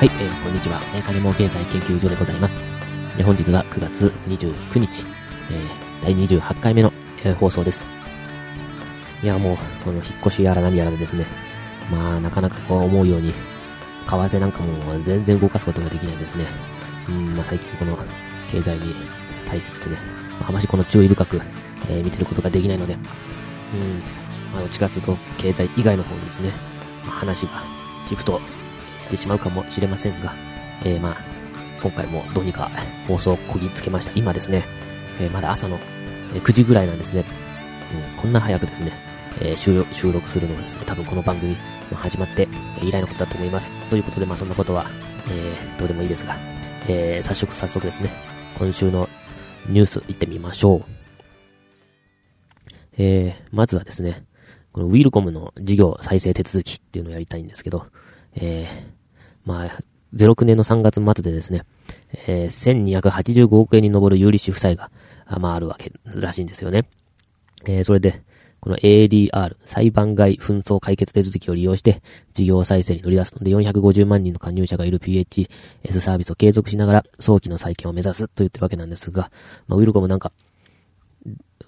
[0.00, 0.80] はい、えー、こんにちは。
[0.94, 2.56] え、金儲経済研究所でございます。
[3.18, 5.04] えー、本日は9月29日、
[5.50, 6.90] えー、第28回目の、
[7.22, 7.84] えー、放送です。
[9.22, 11.26] いや、もう、この引っ越しやら何やらでですね、
[11.92, 13.34] まあ、なかなかこう思うように、
[14.06, 16.46] 為替なんかも全然動かすことができないですね。
[17.06, 17.98] うん、まあ最近この
[18.50, 18.94] 経済に
[19.46, 19.98] 対してですね、
[20.40, 21.42] まあ、あましこの注意深く、
[21.90, 23.00] えー、見てることができないので、うん、
[24.50, 26.54] まあどっちかというと経済以外の方にですね、
[27.04, 27.62] まあ、話が
[28.08, 28.40] シフト
[29.02, 30.34] してしまうかもしれませんが、
[30.84, 31.16] えー、まあ、
[31.82, 32.70] 今回もどうにか
[33.08, 34.12] 放送をこぎつけました。
[34.14, 34.64] 今ですね、
[35.20, 35.78] えー、まだ朝の
[36.34, 37.24] 9時ぐらいなんですね。
[38.12, 38.92] うん、こんな早くですね、
[39.40, 41.56] えー、収録するのはですね、多分この番組
[41.94, 42.48] 始まって
[42.82, 43.74] 以来のことだと思います。
[43.88, 44.86] ということで、まあそんなことは、
[45.28, 46.36] えー、どうでもいいですが、
[46.88, 48.10] えー、早速早速ですね、
[48.58, 49.08] 今週の
[49.68, 50.84] ニュース行ってみましょう。
[52.98, 54.24] えー、まずはですね、
[54.72, 57.86] このウィルコムの事業再生手続きっていうのをやりたいんですけど、
[58.34, 58.68] えー、
[59.44, 59.70] まあ、
[60.14, 61.64] 06年の3月末でですね、
[62.26, 64.90] えー、1285億円に上る有利子負債が、
[65.38, 66.88] まあ、あるわけらしいんですよね。
[67.66, 68.22] えー、それで、
[68.60, 72.02] この ADR、裁判外紛争解決手続きを利用して、
[72.34, 79.30] 事業再生に乗り出すので、450万人の加入者がいる PHS サービスを継続しながら、早期の再建を目指すと言ってるわけなんですが、
[79.66, 80.32] まあ、ウィルコムなんか、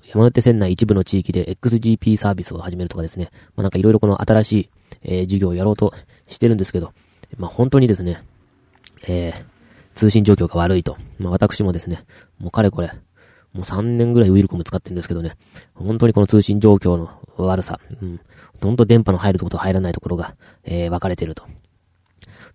[0.05, 4.71] 山手線内一部の地域で XGP サービスを始めるとかですね、まあ、なんかいろいろこの新しい、
[5.03, 5.95] えー、事業をやろうと
[6.29, 6.93] してるんですけど、
[7.39, 8.23] まあ、本当にですね、
[9.07, 9.45] えー、
[9.95, 10.97] 通信状況が悪いと。
[11.19, 12.05] まあ、私もですね、
[12.39, 12.89] もうかれこれ、
[13.53, 15.37] もう3年ぐらいウィルコム使ってるんですけどね、
[15.75, 18.21] 本当にこの通信状況の悪さ、うん、
[18.61, 21.45] ほんと電波の入るところと入らないところが、えー、分かれてると。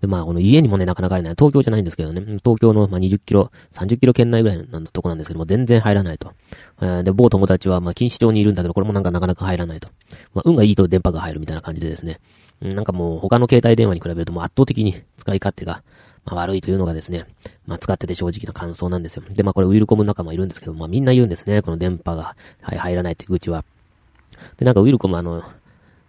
[0.01, 1.35] で、まあ、この家にもね、なかなか入れない。
[1.37, 6.33] 東京じゃないんですけどね、東京の、まあ、20キロ、30キロ圏内ぐらいなんだとこなんですけども、全然入らないと。
[6.81, 9.89] えー、で、某友達は、まあ、錦糸町にいるんだけど、これもなんかなかなか入らないと。
[10.33, 12.19] まあ、運がいいと電波が入るみたいな感じでですね、
[12.61, 15.83] なんかもう他の携帯電話に比べるともう圧倒的に使い勝手が、
[16.25, 17.25] まあ、悪いというのがですね、
[17.65, 19.23] まあ、使ってて正直な感想なんですよ。
[19.29, 21.61] で、まあ、これウィルコム仲間いるんですけど、まあ、みんな言うんですね。
[21.61, 23.63] この電波が、はい、入らないって愚痴は。
[24.57, 25.43] で、なんかウィルコムあの、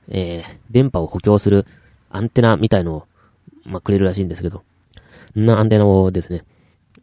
[0.08, 1.66] えー、電波を補強する
[2.10, 3.06] アンテナみたいのを、
[3.68, 4.62] まあ、くれるらしいんですけど、
[5.34, 6.44] なアンテナをですね、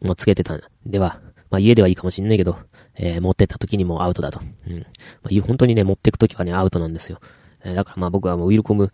[0.02, 2.58] もうつけてたんでは、まあ、家ではいいかもしんないけど、
[2.96, 4.40] えー、持ってった時にもアウトだと。
[4.68, 4.78] うん。
[4.80, 7.20] まあ、本当にね、持ってく時はね、アウトなんですよ。
[7.64, 8.92] えー、だからまあ僕はもうウィルコム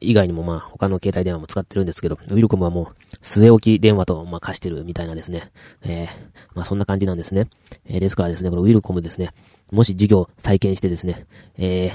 [0.00, 5.50] 以外にもまあ他の携帯電話も使ってるんですけど、ウィルコムはもう据え置き電話と化してるみたいなですね。
[5.82, 6.08] えー、
[6.54, 7.48] まあそんな感じなんですね。
[7.86, 9.32] えー、ですからですね、このウィルコムですね、
[9.70, 11.26] もし事業再建してですね、
[11.56, 11.90] え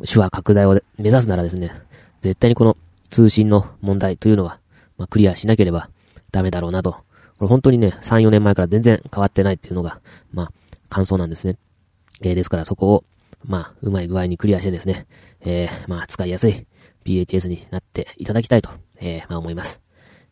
[0.00, 1.70] ー、シェア拡大を目指すならですね、
[2.20, 2.76] 絶対にこの
[3.12, 4.58] 通信の問題というのは、
[4.96, 5.90] まあクリアしなければ
[6.32, 6.92] ダメだろうなと。
[6.92, 10.00] これ本当にね、3、4年前から全然変わってないっていうのが、
[10.32, 10.52] まあ、
[10.88, 11.58] 感想なんですね。
[12.22, 13.04] えー、ですからそこを、
[13.44, 15.06] まあ、うまい具合にクリアしてですね、
[15.40, 16.66] えー、まあ、使いやすい、
[17.04, 19.80] PHS になっていただきたいと、えー、まあ思います。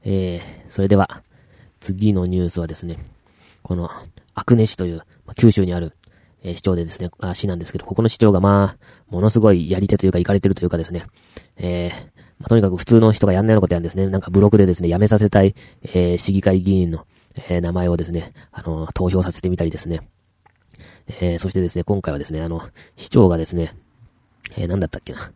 [0.05, 1.23] えー、それでは、
[1.81, 2.99] 次のニュースはですね、
[3.63, 3.91] この、
[4.35, 5.97] アクネ市という、まあ、九州にある、
[6.43, 11.07] えー、市長でですね、あ、市なんですけど、ここの市長がまあ、ものすごいやり手というか、行かれてるというかですね、
[11.57, 14.09] えー、まあ、とにかく普通の人がやんないようなことやるんですね。
[14.09, 17.07] なんかブログでですね、辞めさせたい、えー、市議会議員の、
[17.49, 20.01] えー、名前をですね、あの、投票させてみたりですね。
[21.21, 22.63] えー、そしてですね、今回はですね、あの、
[22.97, 23.75] 市長がですね、
[24.57, 25.33] えー、なんだったっけな。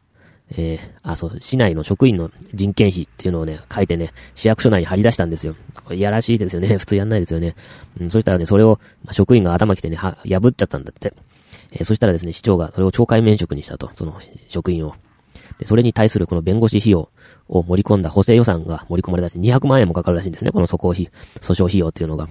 [0.51, 5.57] えー、あ、そう、市内の職員の人件費っていうのをね、書いてね、市役所内に貼り出したんですよ。
[5.85, 6.77] これいやらしいですよね。
[6.79, 7.55] 普通やんないですよね。
[8.01, 11.13] うん、そしたらね、それを、まあ、職員が頭きてね、は、破っちゃったんだって。
[11.73, 14.95] えー、そしたらですね、市長がそれを懲戒免職にしたと、その職員を。
[15.65, 17.11] それに対するこの弁護士費用
[17.49, 21.11] を盛り込んだ補正予算が盛り込まれたし、200万円もかかるらしいんですね、この訴訟費、
[21.41, 22.27] 訴訟費用っていうのが。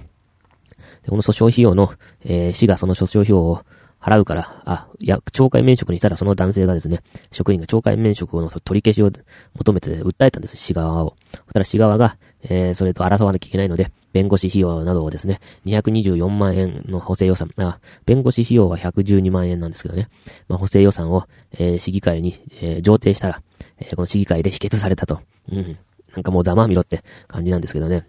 [1.02, 1.92] で、この訴訟費用の、
[2.24, 3.62] えー、市がその訴訟費用を
[4.00, 7.00] 払うから、あ、いや、懲戒免職にしたらその男性がですね、
[7.32, 9.10] 職員が懲戒免職の取り消しを
[9.54, 11.16] 求めて訴えたんです、市側を。
[11.32, 20.08] そしたら市側が、えー、それと争わなきゃいけないので、弁護士費用などをですね、224万円の補正予算、あ、弁護士費用は112万円なんですけどね、
[20.46, 23.42] まあ、補正予算を、えー、市議会に、えー、上呈したら、
[23.80, 25.20] えー、この市議会で否決されたと。
[25.50, 25.76] うん。
[26.14, 28.06] なんかもうざまみろって感じなんですけどね。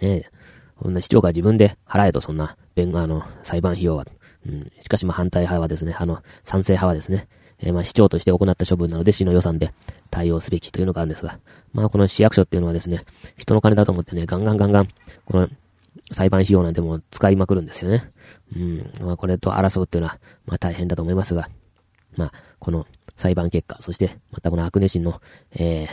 [0.00, 0.30] ねえ。
[0.76, 4.06] こんな市長が自分で払えと、そんな、弁護、あの、裁判費用は。
[4.46, 4.72] うん。
[4.80, 7.28] しかしまあ反対派はですね、あの、賛成派はですね、
[7.64, 9.72] えー、まあ市長として行った処分なので市の予算で
[10.10, 11.38] 対応すべきというのがあるんですが、
[11.72, 13.04] まあこの市役所っていうのはですね、
[13.36, 14.88] 人の金だと思ってね、ガンガンガンガン、
[15.24, 15.48] この
[16.12, 18.12] 裁判費用なんてもう使いまくるんですよね。
[18.54, 18.92] うん。
[19.00, 21.48] まあこれと争うっていうのは、まあ大変だと思いますが、
[22.16, 25.20] まあこの裁判結果、そしてまたこのアクネシンの、
[25.52, 25.88] えー、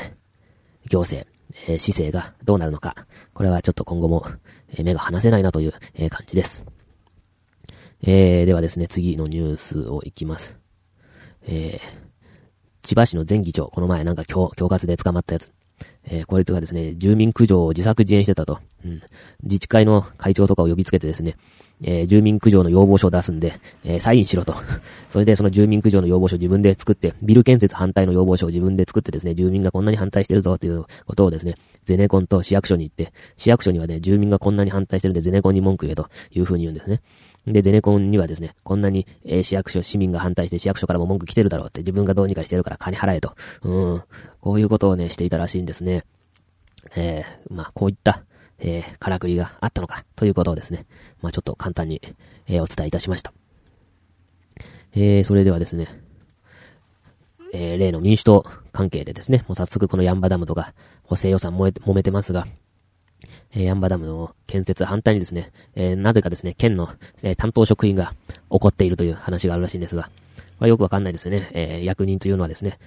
[0.89, 1.27] 行政、
[1.67, 2.95] えー、姿勢がどうなるのか、
[3.33, 4.25] これはちょっと今後も、
[4.73, 6.63] え、目が離せないなという、え、感じです。
[8.03, 10.60] えー、ではですね、次のニュースをいきます。
[11.47, 15.49] えー、千葉市の前議長、この前なんか今日、恐喝で捕まったやつ。
[16.05, 18.59] えー、こいつがですね、住民駆除を自作自演してたと。
[18.85, 19.01] うん。
[19.43, 21.37] 自治会の会長とかを呼びつけてですね、
[21.83, 24.55] えー、住民駆除の要望書を出すんで、えー、サインしろと。
[25.09, 31.55] それでその住民駆除の要望書を自分で作って、ビル建設反対の要望書を自分で作ってですね、住民がこんなに反対してるぞということをですね、
[31.85, 37.01] ゼネコンと市役所に行って、市役所にはね、住民がこんなに反対してるんでゼネコンに文句言えという風に言うんですね。
[37.47, 43.35] で、ゼネコンにはですね、こんなに、えー、市役所、市民が反対して市役所からも文句来てるだろうって、自分がどうにかしてるから金払えと。
[43.63, 44.03] うん。
[44.41, 46.05] こういうことをね、していたらしいんですね。
[46.95, 48.23] えー、まあ、こういった、
[48.59, 50.85] えー、からくりがあったのか、ということをですね、
[51.21, 52.01] まあ、ちょっと簡単に、
[52.47, 53.33] えー、お伝えいたしました。
[54.93, 55.87] えー、それではですね、
[57.53, 60.73] えー、例の民主党関係でですね、もう早速このヤンバダムとか
[61.03, 62.45] 補正予算燃え揉めてますが、
[63.51, 66.89] えー、ヤンバダムの建設反対にですね、えー、なぜかですね、県の、
[67.21, 68.13] えー、担当職員が
[68.49, 70.09] 怒っているという話があるらしいんですが、
[70.59, 71.49] これよくわかんないですよね。
[71.53, 72.77] えー、役人というのはですね、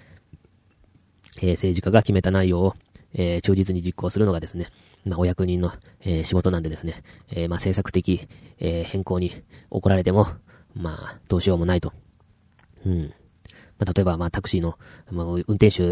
[1.38, 2.74] えー、政治家が決めた内容を、
[3.14, 4.70] えー、忠実に実行するのがですね、
[5.04, 8.28] まあ、お役人の、えー、仕事なんでですね、えー、まあ、政策的、
[8.58, 9.32] えー、変更に
[9.70, 10.28] 怒られても、
[10.74, 11.92] まあ、どうしようもないと。
[12.86, 13.14] うん。
[13.84, 14.78] 例えば、まあ、タクシーの、
[15.10, 15.82] まあ、運転手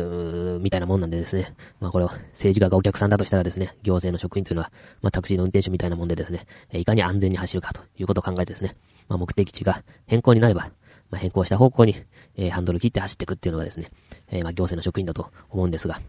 [0.58, 4.72] みたいなもんなんでですね、まあ、これを政治家がお客さんだとしたらですね、行政の職員というのは、
[5.02, 8.76] まあ、タクシーの運転手みたいなもんでですね、いかに安全に走るかということを考えてですね、
[9.08, 10.70] まあ、目的地が変更になれば、
[11.10, 11.96] まあ、変更した方向に、
[12.36, 13.90] えー、ハンドル切って走っていくっていうのがですね、
[14.28, 16.00] えー、まあ、行政の職員だと思うんですが、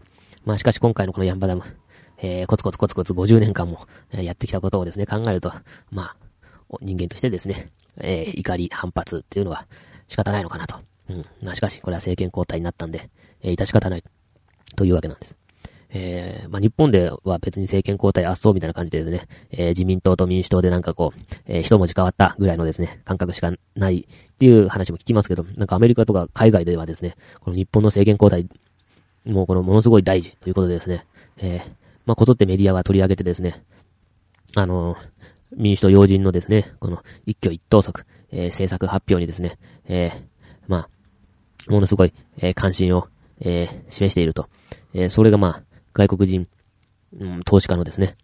[0.44, 1.62] まあ、しかし今回のこのヤンバダム、
[2.18, 5.52] えー、コツコツコツコツ50年間も、えやってきたことをですね、考えると、
[5.90, 6.16] まあ、
[6.80, 9.66] 人間としてですね、えー、怒り、反発っていうのは
[10.08, 10.76] 仕方ないのかなと。
[11.08, 11.26] うん。
[11.42, 13.10] まあ、しかし、これは政権交代になったんで、
[13.42, 14.04] えー、致し方ない。
[14.76, 15.36] というわけなんです。
[15.96, 31.70] えー、まあ、日本では別に政権交代あっそうみたいな感じでですね、えー、自民党と民主党でなんかこう、えー、一文字変わったぐらいのですね、感覚しかないっていう話も聞きますけど、なんかアメリカとか海外ではですね、この日本の政権交代、もうこのものすごい大事ということでですね、えー、
[32.06, 33.62] まあ、こぞってメディアが取り上げてですね、
[34.56, 34.96] あの、
[35.56, 40.22] 民主党要人のですね、この一挙一投足、えー、政策発表にですね、えー、
[40.66, 40.88] まあ、
[41.68, 43.08] ものすごい、えー、関心を、
[43.40, 44.48] えー、示していると。
[44.92, 45.62] えー、それがまあ、
[45.92, 46.48] 外国人、
[47.18, 48.16] うん、投資家のですね、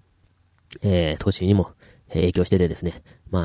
[0.83, 1.71] え、投資にも
[2.09, 3.45] 影響しててですね、まあ、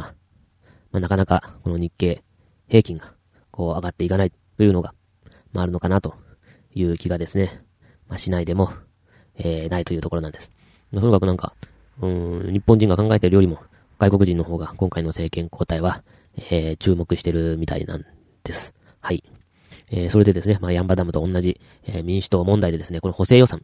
[0.91, 2.23] まあ、なかなかこの日経
[2.67, 3.13] 平均が
[3.51, 4.93] こう上がっていかないというのが、
[5.51, 6.15] まああるのかなと
[6.73, 7.59] いう気がですね、
[8.07, 8.71] まあしないでも、
[9.38, 10.51] え、ないというところなんです。
[10.91, 11.53] とにかくなんか、
[12.01, 13.59] うん、日本人が考えているよりも、
[13.99, 16.03] 外国人の方が今回の政権交代は、
[16.49, 18.05] え、注目してるみたいなん
[18.43, 18.73] です。
[18.99, 19.23] はい。
[19.91, 23.61] えー、それでですね、まあ、ヤンバダムと同じ、えー、民主党問題でですね、この補正予算。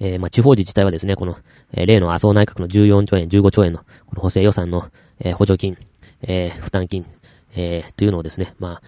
[0.00, 1.36] えー、まあ、地方自治体はですね、この、
[1.72, 4.88] えー、例の麻生内閣の14兆円、15兆円の、この補正予算の、
[5.20, 5.76] えー、補助金、
[6.22, 7.06] えー、負担金、
[7.54, 8.82] えー、というのをですね、まあ、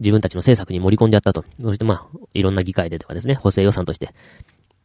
[0.00, 1.44] 自分たちの政策に盛り込んじゃったと。
[1.60, 4.10] そしてまあ、いろんな議会ではですね、補正予算として、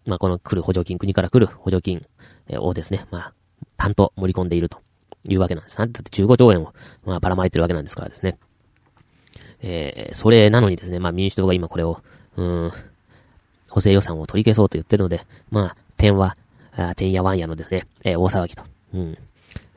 [0.05, 2.05] まあ、この来る補助金、国から来る補助金
[2.59, 3.33] をですね、まあ、
[3.77, 4.79] 担当盛り込んでいると
[5.25, 5.77] いうわけなんです。
[5.77, 6.73] なんてだって15兆円を、
[7.05, 8.37] まあ、ばらまいてるわけなんですからですね。
[9.61, 12.01] えー、それなのにですね、まあ民主党が今これを、
[12.37, 12.71] うん、
[13.69, 16.37] 補正予算を取り消そうと言ってるので、まあ、点は、
[16.75, 18.63] あ点やワンやのですね、えー、大騒ぎと。
[18.93, 19.17] うん。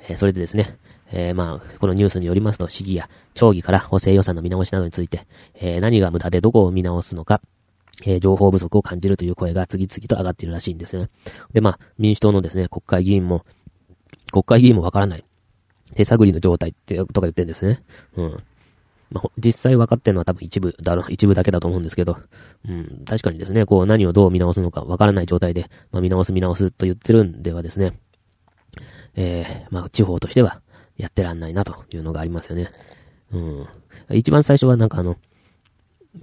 [0.08, 0.76] えー、それでですね、
[1.12, 7.40] えー、まあ、このニュースによりますと、市議や町議から補正予算の見直しなどについて、えー、何が無駄でどこを見直すのか、
[8.04, 11.08] えー、情報不足を感じるという声が次々と上がっているらしいんですよね。
[11.52, 13.44] で、まあ、民主党のですね、国会議員も、
[14.32, 15.24] 国会議員もわからない。
[15.94, 17.82] 手探りの状態ってとか言ってるんですね。
[18.16, 18.42] うん。
[19.14, 22.18] まあ、実際分かってるのは多分一部だろ、 一部だけだと思うんですけど、
[22.68, 27.96] うん、確かにですね、こう何をどう見直すのか分からない状態で、まあ、見直す見直すと言ってるんではですね、
[29.14, 30.60] えー、まあ、地方としては
[30.96, 32.72] やってらんないなというのがありますよね。
[33.32, 33.66] うん。
[34.10, 35.16] 一番最初はなんかあの、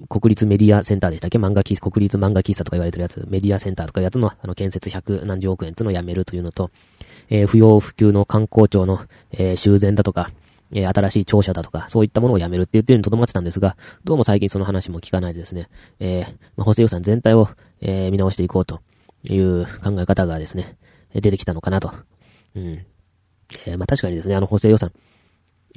[0.09, 1.37] 国立メディアセンターでしたっけ？
[1.37, 6.71] 漫画喫茶国立漫画喫茶とか言われてるやつ、メディアセンターとかやつの、あの、建設百何十億円っていうのをやめるというのと、
[7.29, 8.99] えー、不要不急の観光庁の、
[9.31, 10.31] えー、修繕だとか、
[10.73, 16.25] えー、新しい庁舎だとか、そういったものをやめるって言ってるにとどまってたんですが、どうも最近その話も聞かないでですね、えー、
[16.55, 17.49] まあ、補正予算全体を、
[17.81, 18.81] えー、見直していこうと
[19.23, 20.77] いう考え方がですね、
[21.13, 21.91] 出てきたのかなと。
[22.55, 22.85] うん。
[23.65, 24.91] え、まあ、確かにですね、あの補正予算、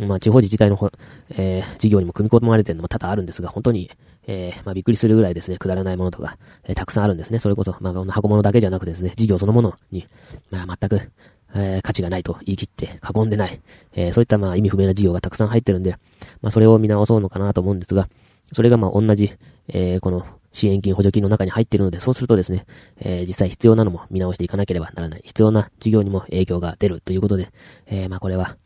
[0.01, 0.91] まあ、地方自治体のほ、
[1.31, 3.91] えー、事業にも組み込まれてるのも多々あるんですが、本当に、
[4.27, 7.39] えー、まあ、びっくりするぐらいですね、くだらないものとか、えー、たくさんあるんですね。
[7.39, 10.07] それこそ、まあ、箱物だけじゃなくですね、事業そのものに、
[10.51, 11.11] まあ、全く、
[11.55, 13.61] えー、価値がないと言い切って囲んでない、
[13.95, 15.97] えー、そういったまあ意味不明な事業がたくさん入ってるんで、
[16.43, 18.09] まあそれを見直そうのかなと思うんですが、
[18.53, 19.33] それがまあ同じ、
[19.69, 22.67] えー、この支援金、補助金の中に入ってるので、そうするとですね、
[22.99, 25.23] えー、実際必要なのも見直していかなければならない。
[25.25, 27.51] 必要な事業にも影響が出るということで、
[27.87, 28.57] えー、まあこれは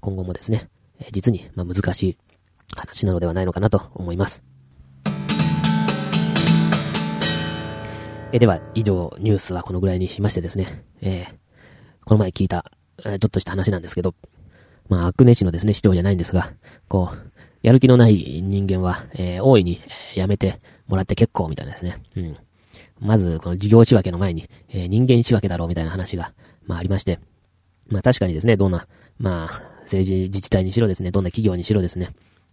[0.00, 0.68] 今後もですね、
[1.12, 2.18] 実にまあ難しい
[2.76, 4.42] 話なのではないのかなと思います。
[8.32, 11.39] えでは、以上、ニュースはこのぐらいにしましてですね、えー、
[12.04, 12.70] この前聞いた、
[13.04, 14.14] え、ちょっとした話なんですけど、
[14.88, 16.52] まあ、アクネ氏のですね、市長じゃないんですが、
[16.88, 17.30] こう、
[17.62, 19.80] やる気のない人間は、えー、大いに、
[20.14, 22.02] えー、やめてもらって結構みたいなですね。
[22.16, 22.36] うん。
[23.00, 26.32] まず、この事業仕分けの前に、えー、人間仕分けだろうみたいな話が、
[26.66, 27.20] まあありまして。
[27.88, 28.86] まあ確かにですね、どんな、
[29.18, 32.10] まあ、政治自治体にしろですね、どんな企業にしろですね、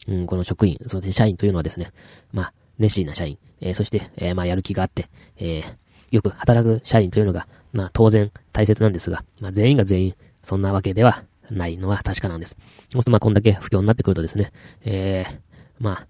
[0.08, 1.92] うん、この職員、そして社員というのはですね、
[2.32, 5.64] まあ、熱心な社員、えー、そして、えー、まあやる気があって、えー、
[6.12, 12.52] よく働く社員というのが、まあ当然大切なんですが、まあ全員が全員、そんなわけではないのは確かなんです。
[12.52, 14.52] そうするとまあこんだけ不況になってくるとですね、
[14.84, 15.38] えー、
[15.80, 16.08] まあ、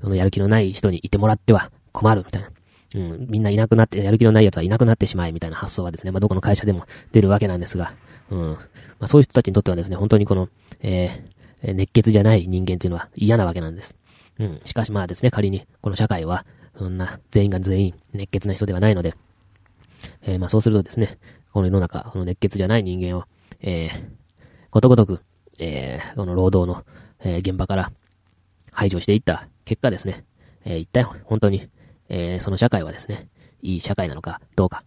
[0.00, 2.50] そのやる気のない人にいてもらっては困るみたいな。
[2.92, 7.92] うん、みんないなくなって、やる気のない奴はいなくなってしまえみたいな発想はですね、まあどこの会社でも出るわけなんですが、
[8.30, 8.58] うん、ま
[9.00, 10.48] あそういう人たちにとってはですね、本当にこの、
[10.80, 13.96] えー、熱血じゃない人間っていうのは嫌なわけなんです。
[14.40, 16.44] うん、しかしまあですね、仮にこの社会は、
[16.78, 19.14] そんな全員が全員熱血な人ではないので、
[20.22, 21.18] えー、まあそうするとですね、
[21.52, 23.24] この世の中、この熱血じゃない人間を、
[23.60, 24.02] えー、
[24.70, 25.20] ことごとく、
[25.58, 26.84] えー、この労働の、
[27.20, 27.92] えー、現場から
[28.72, 30.24] 排除していった結果ですね、
[30.64, 31.68] えー、一体本当に、
[32.08, 33.28] えー、その社会はですね、
[33.62, 34.84] いい社会なのかどうか。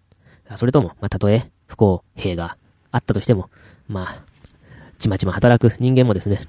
[0.55, 2.57] それとも、まあ、たとえ不公平が
[2.91, 3.49] あったとしても、
[3.87, 4.23] まあ、
[4.99, 6.41] ちまちま働く人間もですね、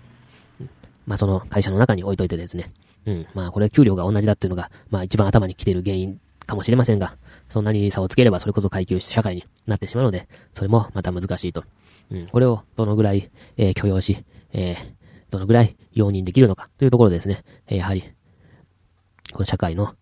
[1.06, 2.70] まあ、その会社の中に置いといてですね、
[3.06, 7.16] うん、まあ、これは給料が同じだっていうのが、まあ、一番頭に来ている原因かもしれませんが、
[7.48, 11.64] そんなに差をつければそれこそ階級社会になってしまうので、それもまた難しいと。
[12.10, 14.76] うん、これをどのぐらい、えー、許容し、えー、
[15.30, 18.04] どのぐらい容認できるのかというところですね、えー、やはり、
[19.32, 19.94] この社会の、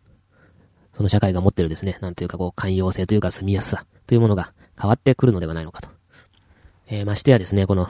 [0.94, 5.88] その社会が持ってるですね、なんていうかこう、寛容性というか住みやすさというものが変わってくるのではないのかと。
[6.88, 7.86] え、ましてやですね、この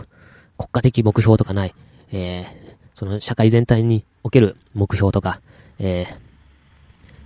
[0.59, 1.75] 国家的目標とかない、
[2.13, 2.47] え、
[2.95, 5.41] その社会全体における目標とか、
[5.79, 6.32] えー、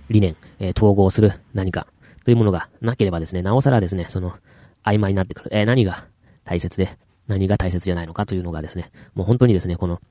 [0.09, 1.87] 理念、えー、統合する何か
[2.25, 4.33] というものがなければですね、なおさらですね、その
[4.83, 5.49] 曖昧になってくる。
[5.53, 6.05] えー、何が
[6.43, 6.97] 大切で、
[7.27, 10.01] 何が大切じゃないのかというのがですね、もう本当にですね、この、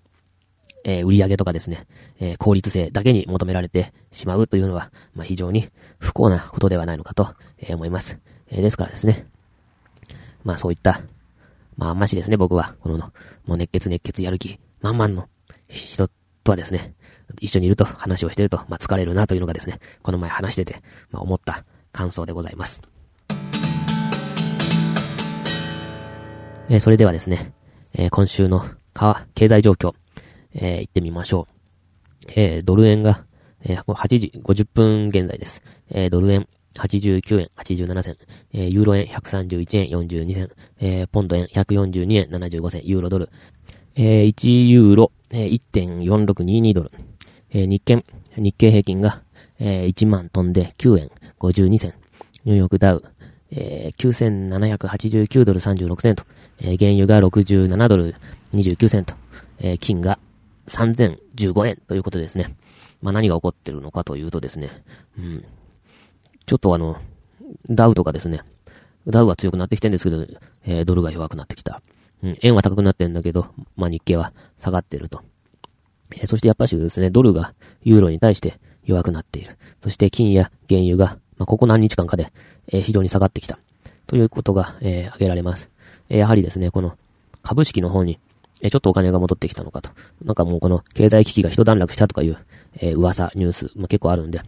[0.84, 1.86] えー、売上とかですね、
[2.20, 8.18] えー、効率性だけに求められてしまうというのは、まあ、非常に不幸なことではないのかと、え、思います。
[8.50, 9.26] えですからですね、
[10.44, 11.00] まあそういった、
[11.76, 13.12] まああんましですね、僕は、この、も
[13.54, 15.28] う熱血熱血やる気、満々の
[15.68, 16.08] 人
[16.44, 16.94] とはですね、
[17.40, 22.80] 一緒にいると話をしてると、まあ疲れるなというのがですね、この前話してて、まあ思った感想でございます。
[26.68, 27.52] えー、それではですね、
[27.92, 28.64] えー、今週の
[29.34, 29.94] 経済状況、
[30.54, 32.32] えー、行ってみましょう。
[32.34, 33.24] えー、ドル円が、
[33.62, 35.62] えー、8時50分現在です。
[35.90, 38.16] えー、ドル円89円87銭、
[38.52, 43.30] えー、ユーロ円131円42銭、えー、ポンド円142円75銭、ユーロドル、
[43.94, 46.90] えー、1ユーロ、えー、1.4622ドル、
[47.56, 48.04] え、日経、
[48.36, 49.22] 日経平均が、
[49.58, 51.94] え、1万飛んで9円52銭、
[52.44, 53.02] ニューヨークダウ、
[53.50, 56.24] えー、9789ドル36セント、
[56.58, 58.14] えー、原油が67ドル
[58.52, 59.14] 29セント、
[59.58, 60.18] えー、金が
[60.66, 62.54] 3015円ということですね。
[63.00, 64.70] まあ、何が起こってるのかというとですね、
[65.18, 65.44] うん。
[66.44, 67.00] ちょっとあの、
[67.70, 68.42] ダウとかですね、
[69.06, 70.26] ダウは強くなってきてるんですけど、
[70.66, 71.80] えー、ドルが弱くなってきた。
[72.22, 73.46] うん、円は高くなってんだけど、
[73.76, 75.22] まあ、日経は下がってると。
[76.12, 79.56] え、そしてやっぱしですね、ドルがユーロに対して弱くなっている。
[79.82, 82.32] そして金や原油が、まあ、ここ何日間かで、
[82.68, 83.58] え、非常に下がってきた。
[84.06, 85.70] ということが、え、挙げられます。
[86.08, 86.96] え、やはりですね、この
[87.42, 88.18] 株式の方に、
[88.62, 89.90] え、ちょっとお金が戻ってきたのかと。
[90.24, 92.38] なんかもうこの経済危機が一段落したとかいう、
[92.80, 94.40] え、噂、ニュース、まあ、結構あるんで、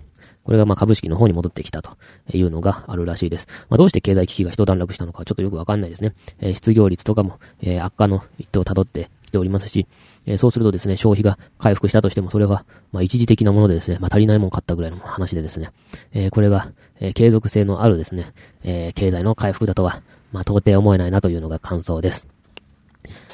[0.48, 1.98] これがまあ株式の方に戻ってきたと
[2.32, 3.46] いうのがあるらしいです。
[3.68, 6.14] まあ、どうして経済危機が一段落したのかちょっとよくわかんないですね。
[6.40, 9.86] えー、失業率とかも、えー、悪化の一途を辿ってきておりますし、
[10.26, 15.70] えー、そうするとですね、消費が回復したとしても、それは、まあ、一時的なものでですね、まあ、足りないもん買ったぐらいの話でですね、
[16.12, 18.32] えー、これが、えー、継続性のあるですね、
[18.64, 22.26] えー、経済の回復だとは、まあ、到底思えないなというのが感想です。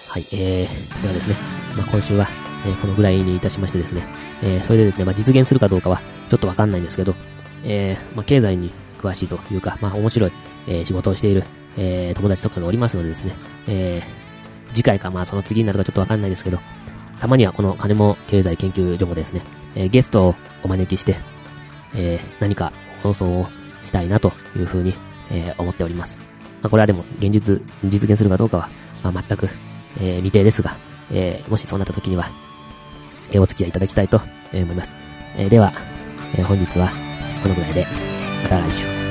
[0.09, 1.37] はい、えー、ではですね、
[1.77, 2.29] まあ、今週は、
[2.67, 4.05] えー、このぐらいにいたしましてですね、
[4.43, 7.15] えー、それでですね、まあ、実現するかどうかは、ちょっとわかんないんですけど、
[7.65, 10.33] えー、まあ、経済に詳しいというか、まあ、面白い、
[10.69, 11.45] えー、仕事をしている、
[11.77, 13.35] えー、友達とかがおりますのでですね、
[13.67, 14.24] えー、
[14.75, 16.59] 次回か、まあ、その次になるかちょっとわかんないですけど、
[17.21, 19.43] たまにはこの金も経済研究所もですね、
[19.75, 21.17] えー、ゲストをお招きして、
[21.95, 23.47] えー、何か放送を
[23.83, 24.95] したいなというふうに、
[25.31, 26.19] えー、思っております。
[26.63, 28.69] まあ、これはでも現実、実現するかどうかは、
[29.03, 29.49] まあ、全く、
[30.01, 30.77] え、未定ですが、
[31.11, 32.31] えー、もしそうなった時には、
[33.31, 34.21] え、お付き合いいただきたいと
[34.53, 34.97] 思います。
[35.37, 35.73] え、では、
[36.37, 36.89] え、本日は
[37.43, 37.87] このぐらいで、
[38.43, 39.04] また来週。